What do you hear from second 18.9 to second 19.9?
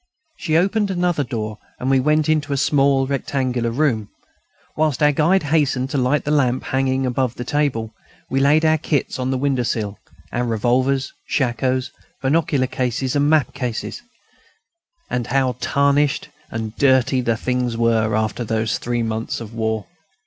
months of war!